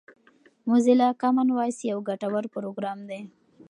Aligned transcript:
موزیلا 0.67 1.09
کامن 1.21 1.47
وایس 1.53 1.77
یو 1.91 1.99
ګټور 2.09 2.43
پروګرام 2.53 2.99
دی. 3.09 3.19